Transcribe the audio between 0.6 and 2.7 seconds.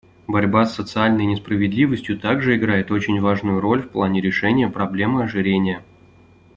с социальной несправедливостью также